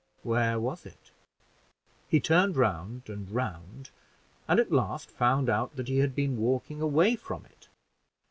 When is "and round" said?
3.07-3.91